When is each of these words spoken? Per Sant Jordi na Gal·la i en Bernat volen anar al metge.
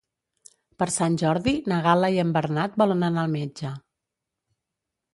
Per 0.79 0.87
Sant 0.95 1.17
Jordi 1.23 1.53
na 1.73 1.79
Gal·la 1.89 2.11
i 2.17 2.19
en 2.25 2.33
Bernat 2.39 2.83
volen 2.85 3.09
anar 3.13 3.29
al 3.29 3.33
metge. 3.39 3.79